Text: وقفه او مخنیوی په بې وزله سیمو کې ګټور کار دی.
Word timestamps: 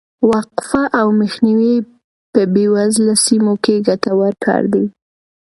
وقفه 0.31 0.83
او 0.99 1.07
مخنیوی 1.21 1.75
په 2.33 2.41
بې 2.53 2.65
وزله 2.75 3.15
سیمو 3.25 3.53
کې 3.63 3.75
ګټور 3.87 4.33
کار 4.45 4.63
دی. 4.73 4.85